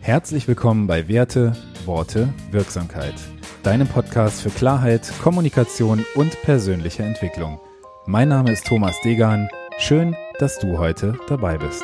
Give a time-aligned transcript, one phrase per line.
[0.00, 1.54] Herzlich willkommen bei Werte,
[1.84, 3.14] Worte, Wirksamkeit.
[3.62, 7.60] Deinem Podcast für Klarheit, Kommunikation und persönliche Entwicklung.
[8.06, 9.48] Mein Name ist Thomas Degan.
[9.78, 11.82] Schön, dass du heute dabei bist.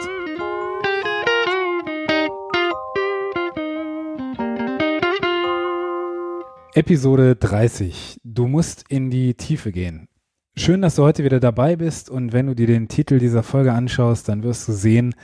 [6.72, 8.20] Episode 30.
[8.24, 10.08] Du musst in die Tiefe gehen.
[10.56, 13.72] Schön, dass du heute wieder dabei bist und wenn du dir den Titel dieser Folge
[13.72, 15.14] anschaust, dann wirst du sehen,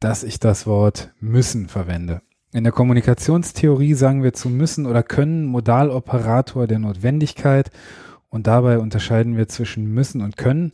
[0.00, 2.20] dass ich das Wort müssen verwende.
[2.54, 7.70] In der Kommunikationstheorie sagen wir zu müssen oder können Modaloperator der Notwendigkeit
[8.28, 10.72] und dabei unterscheiden wir zwischen müssen und können.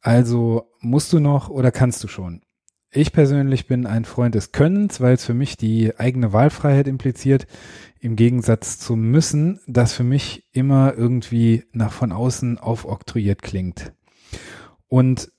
[0.00, 2.42] Also musst du noch oder kannst du schon.
[2.90, 7.46] Ich persönlich bin ein Freund des Könnens, weil es für mich die eigene Wahlfreiheit impliziert,
[8.00, 13.92] im Gegensatz zum Müssen, das für mich immer irgendwie nach von außen aufoktroyiert klingt.
[14.88, 15.31] Und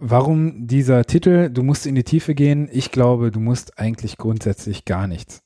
[0.00, 4.84] warum dieser Titel, du musst in die Tiefe gehen, ich glaube, du musst eigentlich grundsätzlich
[4.84, 5.42] gar nichts.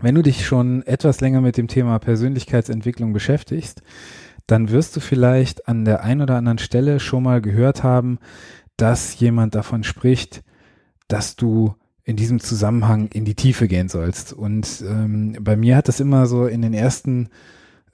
[0.00, 3.82] Wenn du dich schon etwas länger mit dem Thema Persönlichkeitsentwicklung beschäftigst,
[4.46, 8.18] dann wirst du vielleicht an der ein oder anderen Stelle schon mal gehört haben,
[8.76, 10.42] dass jemand davon spricht,
[11.08, 14.32] dass du in diesem Zusammenhang in die Tiefe gehen sollst.
[14.32, 17.28] Und ähm, bei mir hat das immer so in den ersten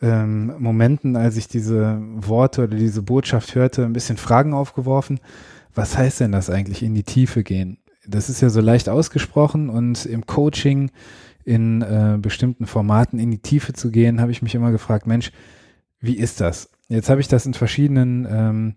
[0.01, 5.21] ähm, Momenten, als ich diese Worte oder diese Botschaft hörte, ein bisschen Fragen aufgeworfen.
[5.79, 7.79] Was heißt denn das eigentlich, in die Tiefe gehen?
[8.07, 10.91] Das ist ja so leicht ausgesprochen und im Coaching,
[11.45, 15.31] in äh, bestimmten Formaten in die Tiefe zu gehen, habe ich mich immer gefragt, Mensch,
[16.01, 16.71] wie ist das?
[16.89, 18.75] Jetzt habe ich das in verschiedenen ähm,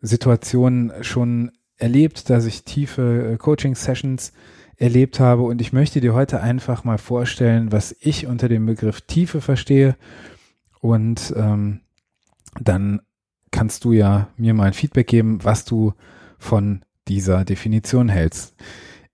[0.00, 4.32] Situationen schon erlebt, dass ich tiefe äh, Coaching-Sessions
[4.76, 9.00] erlebt habe und ich möchte dir heute einfach mal vorstellen, was ich unter dem Begriff
[9.02, 9.96] Tiefe verstehe
[10.80, 11.80] und ähm,
[12.60, 13.00] dann
[13.50, 15.92] kannst du ja mir mal ein Feedback geben, was du
[16.40, 18.56] von dieser Definition hältst.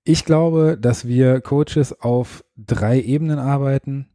[0.04, 4.08] Ich glaube, dass wir Coaches auf drei Ebenen arbeiten.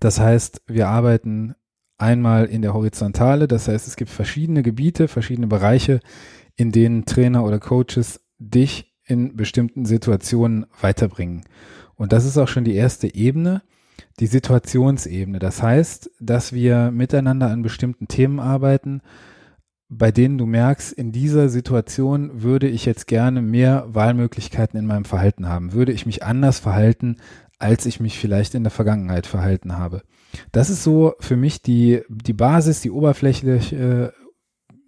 [0.00, 1.54] Das heißt, wir arbeiten
[1.96, 6.00] einmal in der Horizontale, das heißt, es gibt verschiedene Gebiete, verschiedene Bereiche,
[6.56, 11.44] in denen Trainer oder Coaches dich in bestimmten Situationen weiterbringen.
[11.94, 13.62] Und das ist auch schon die erste Ebene,
[14.18, 15.38] die Situationsebene.
[15.38, 19.00] Das heißt, dass wir miteinander an bestimmten Themen arbeiten,
[19.98, 25.04] bei denen du merkst, in dieser Situation würde ich jetzt gerne mehr Wahlmöglichkeiten in meinem
[25.04, 27.16] Verhalten haben, würde ich mich anders verhalten,
[27.58, 30.02] als ich mich vielleicht in der Vergangenheit verhalten habe.
[30.52, 34.12] Das ist so für mich die, die Basis, die oberflächliche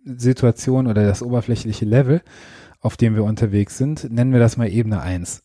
[0.05, 2.23] Situation oder das oberflächliche Level,
[2.81, 5.43] auf dem wir unterwegs sind, nennen wir das mal Ebene 1.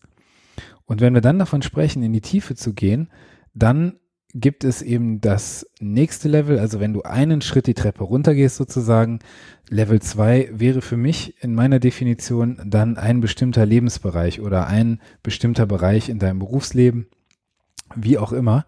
[0.85, 3.09] Und wenn wir dann davon sprechen, in die Tiefe zu gehen,
[3.53, 4.00] dann
[4.33, 9.19] gibt es eben das nächste Level, also wenn du einen Schritt die Treppe runtergehst sozusagen,
[9.69, 15.65] Level 2 wäre für mich in meiner Definition dann ein bestimmter Lebensbereich oder ein bestimmter
[15.65, 17.07] Bereich in deinem Berufsleben,
[17.95, 18.65] wie auch immer,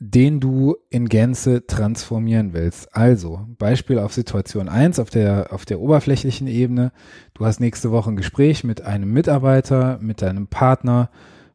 [0.00, 2.94] den du in Gänze transformieren willst.
[2.94, 6.92] Also, Beispiel auf Situation 1 auf der, auf der oberflächlichen Ebene.
[7.32, 11.10] Du hast nächste Woche ein Gespräch mit einem Mitarbeiter, mit deinem Partner,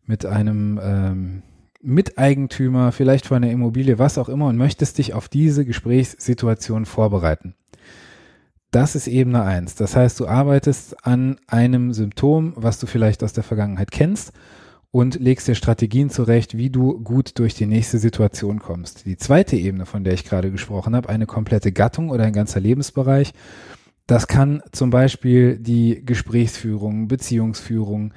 [0.05, 1.43] mit einem ähm,
[1.81, 7.55] Miteigentümer, vielleicht von einer Immobilie, was auch immer, und möchtest dich auf diese Gesprächssituation vorbereiten.
[8.71, 9.75] Das ist Ebene 1.
[9.75, 14.31] Das heißt, du arbeitest an einem Symptom, was du vielleicht aus der Vergangenheit kennst
[14.91, 19.05] und legst dir Strategien zurecht, wie du gut durch die nächste Situation kommst.
[19.05, 22.59] Die zweite Ebene, von der ich gerade gesprochen habe, eine komplette Gattung oder ein ganzer
[22.59, 23.33] Lebensbereich,
[24.05, 28.13] das kann zum Beispiel die Gesprächsführung, Beziehungsführung,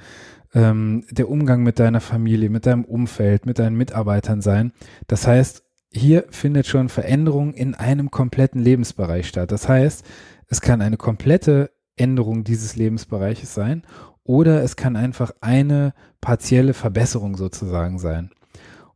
[0.53, 4.71] ähm, der Umgang mit deiner Familie, mit deinem Umfeld, mit deinen Mitarbeitern sein.
[5.07, 9.51] Das heißt, hier findet schon Veränderung in einem kompletten Lebensbereich statt.
[9.51, 10.03] Das heißt,
[10.47, 13.83] es kann eine komplette Änderung dieses Lebensbereiches sein
[14.23, 18.31] oder es kann einfach eine partielle Verbesserung sozusagen sein.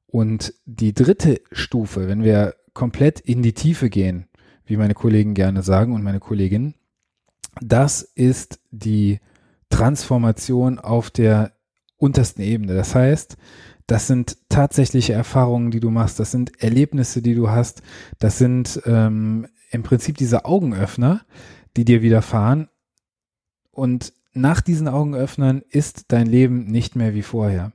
[0.07, 4.27] Und die dritte Stufe, wenn wir komplett in die Tiefe gehen,
[4.65, 6.75] wie meine Kollegen gerne sagen und meine Kolleginnen,
[7.61, 9.19] das ist die
[9.69, 11.53] Transformation auf der
[11.97, 12.73] untersten Ebene.
[12.73, 13.37] Das heißt,
[13.87, 17.81] das sind tatsächliche Erfahrungen, die du machst, das sind Erlebnisse, die du hast,
[18.19, 21.21] das sind ähm, im Prinzip diese Augenöffner,
[21.77, 22.69] die dir widerfahren.
[23.71, 27.71] Und nach diesen Augenöffnern ist dein Leben nicht mehr wie vorher.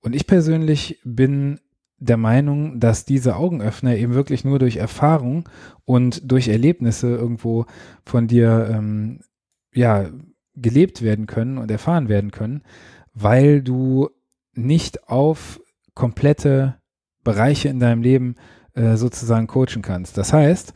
[0.00, 1.60] Und ich persönlich bin
[1.98, 5.48] der Meinung, dass diese Augenöffner eben wirklich nur durch Erfahrung
[5.84, 7.66] und durch Erlebnisse irgendwo
[8.04, 9.20] von dir ähm,
[9.72, 10.08] ja
[10.56, 12.62] gelebt werden können und erfahren werden können,
[13.12, 14.10] weil du
[14.54, 15.60] nicht auf
[15.94, 16.76] komplette
[17.22, 18.36] Bereiche in deinem Leben
[18.74, 20.18] äh, sozusagen coachen kannst.
[20.18, 20.74] Das heißt,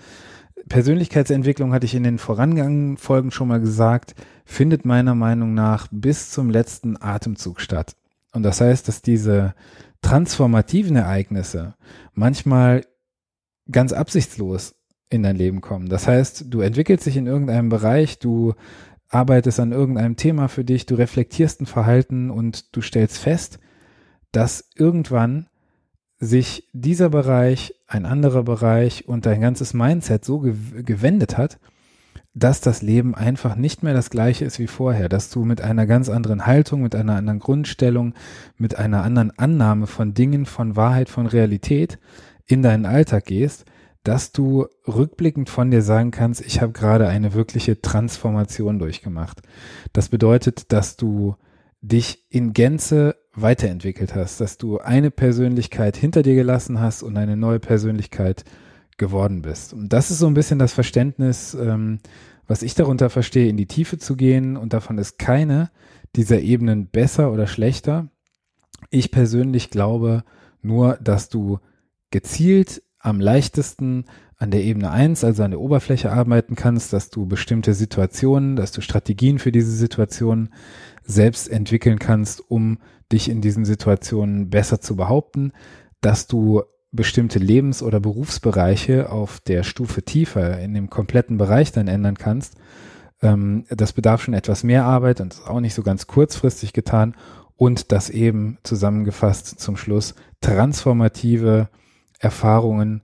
[0.68, 4.14] Persönlichkeitsentwicklung hatte ich in den vorangegangenen Folgen schon mal gesagt,
[4.44, 7.96] findet meiner Meinung nach bis zum letzten Atemzug statt.
[8.32, 9.54] Und das heißt, dass diese
[10.02, 11.74] transformativen Ereignisse
[12.12, 12.84] manchmal
[13.70, 14.74] ganz absichtslos
[15.10, 15.88] in dein Leben kommen.
[15.88, 18.54] Das heißt, du entwickelst dich in irgendeinem Bereich, du
[19.08, 23.58] arbeitest an irgendeinem Thema für dich, du reflektierst ein Verhalten und du stellst fest,
[24.32, 25.48] dass irgendwann
[26.18, 31.58] sich dieser Bereich, ein anderer Bereich und dein ganzes Mindset so ge gewendet hat,
[32.34, 35.86] dass das Leben einfach nicht mehr das gleiche ist wie vorher, dass du mit einer
[35.86, 38.14] ganz anderen Haltung, mit einer anderen Grundstellung,
[38.56, 41.98] mit einer anderen Annahme von Dingen, von Wahrheit, von Realität
[42.46, 43.64] in deinen Alltag gehst,
[44.08, 49.42] dass du rückblickend von dir sagen kannst, ich habe gerade eine wirkliche Transformation durchgemacht.
[49.92, 51.36] Das bedeutet, dass du
[51.82, 57.36] dich in Gänze weiterentwickelt hast, dass du eine Persönlichkeit hinter dir gelassen hast und eine
[57.36, 58.46] neue Persönlichkeit
[58.96, 59.74] geworden bist.
[59.74, 61.98] Und das ist so ein bisschen das Verständnis, ähm,
[62.46, 64.56] was ich darunter verstehe, in die Tiefe zu gehen.
[64.56, 65.70] Und davon ist keine
[66.16, 68.08] dieser Ebenen besser oder schlechter.
[68.88, 70.24] Ich persönlich glaube
[70.62, 71.58] nur, dass du
[72.10, 74.04] gezielt am leichtesten
[74.36, 78.72] an der Ebene eins, also an der Oberfläche arbeiten kannst, dass du bestimmte Situationen, dass
[78.72, 80.52] du Strategien für diese Situationen
[81.04, 82.78] selbst entwickeln kannst, um
[83.12, 85.52] dich in diesen Situationen besser zu behaupten,
[86.00, 86.62] dass du
[86.92, 92.56] bestimmte Lebens- oder Berufsbereiche auf der Stufe tiefer in dem kompletten Bereich dann ändern kannst.
[93.20, 97.14] Ähm, das bedarf schon etwas mehr Arbeit und ist auch nicht so ganz kurzfristig getan
[97.56, 101.68] und das eben zusammengefasst zum Schluss transformative
[102.18, 103.02] Erfahrungen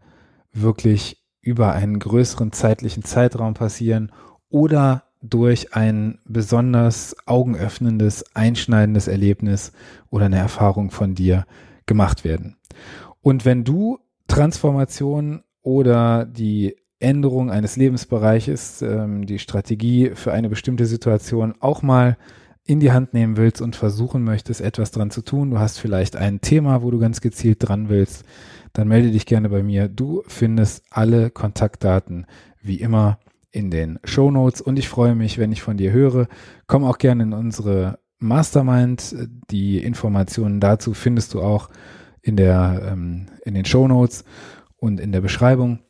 [0.53, 4.13] wirklich über einen größeren zeitlichen Zeitraum passieren
[4.49, 9.73] oder durch ein besonders augenöffnendes, einschneidendes Erlebnis
[10.11, 11.47] oder eine Erfahrung von dir
[11.87, 12.57] gemacht werden.
[13.21, 20.87] Und wenn du Transformation oder die Änderung eines Lebensbereiches, ähm, die Strategie für eine bestimmte
[20.87, 22.17] Situation auch mal
[22.67, 26.17] in die Hand nehmen willst und versuchen möchtest, etwas dran zu tun, du hast vielleicht
[26.17, 28.25] ein Thema, wo du ganz gezielt dran willst,
[28.73, 29.89] dann melde dich gerne bei mir.
[29.89, 32.27] Du findest alle Kontaktdaten
[32.63, 33.19] wie immer
[33.51, 36.27] in den Show Notes und ich freue mich, wenn ich von dir höre.
[36.67, 39.15] Komm auch gerne in unsere Mastermind.
[39.51, 41.69] Die Informationen dazu findest du auch
[42.23, 44.25] in der ähm, in den Show Notes
[44.77, 45.81] und in der Beschreibung.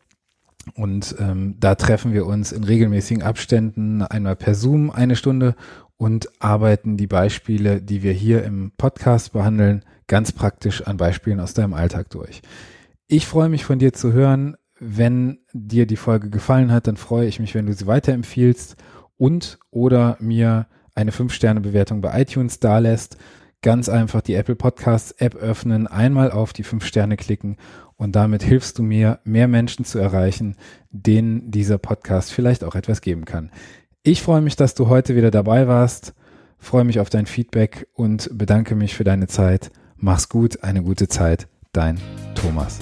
[0.75, 5.55] Und ähm, da treffen wir uns in regelmäßigen Abständen, einmal per Zoom eine Stunde
[5.97, 11.55] und arbeiten die Beispiele, die wir hier im Podcast behandeln, ganz praktisch an Beispielen aus
[11.55, 12.43] deinem Alltag durch.
[13.07, 14.57] Ich freue mich von dir zu hören.
[14.81, 18.77] Wenn dir die Folge gefallen hat, dann freue ich mich, wenn du sie weiterempfiehlst
[19.17, 23.17] und oder mir eine 5-Sterne-Bewertung bei iTunes dalässt.
[23.63, 27.57] Ganz einfach die Apple Podcasts App öffnen, einmal auf die 5 Sterne klicken
[27.97, 30.57] und damit hilfst du mir, mehr Menschen zu erreichen,
[30.91, 33.51] denen dieser Podcast vielleicht auch etwas geben kann.
[34.07, 36.13] Ich freue mich, dass du heute wieder dabei warst,
[36.59, 39.71] freue mich auf dein Feedback und bedanke mich für deine Zeit.
[39.97, 41.49] Mach's gut, eine gute Zeit.
[41.73, 41.99] Dein
[42.35, 42.81] Thomas.